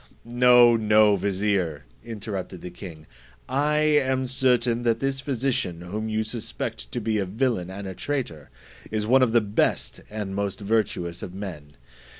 [0.25, 3.05] "No, no, vizier," interrupted the king;
[3.47, 7.93] "I am certain, that this physician, whom you suspect to be a villain and a
[7.93, 8.49] traitor,
[8.89, 11.75] is one of the best and most virtuous of men.